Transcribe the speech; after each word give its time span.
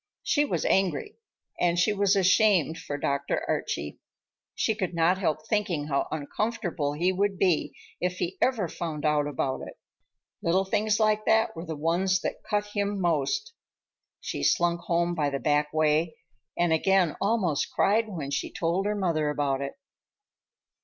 She 0.23 0.45
was 0.45 0.65
angry, 0.65 1.17
and 1.59 1.77
she 1.77 1.93
was 1.93 2.15
ashamed 2.15 2.79
for 2.79 2.97
Dr. 2.97 3.45
Archie. 3.47 3.99
She 4.55 4.73
could 4.73 4.95
not 4.95 5.19
help 5.19 5.45
thinking 5.47 5.89
how 5.89 6.07
uncomfortable 6.09 6.93
he 6.93 7.11
would 7.13 7.37
be 7.37 7.75
if 7.99 8.13
he 8.13 8.35
ever 8.41 8.67
found 8.67 9.05
out 9.05 9.27
about 9.27 9.61
it. 9.61 9.75
Little 10.41 10.65
things 10.65 10.99
like 10.99 11.25
that 11.25 11.55
were 11.55 11.67
the 11.67 11.75
ones 11.75 12.19
that 12.21 12.41
cut 12.43 12.65
him 12.73 12.99
most. 12.99 13.53
She 14.19 14.41
slunk 14.41 14.79
home 14.79 15.13
by 15.13 15.29
the 15.29 15.37
back 15.39 15.71
way, 15.71 16.15
and 16.57 16.73
again 16.73 17.15
almost 17.21 17.69
cried 17.71 18.09
when 18.09 18.31
she 18.31 18.51
told 18.51 18.87
her 18.87 18.95
mother 18.95 19.29
about 19.29 19.61
it. 19.61 19.73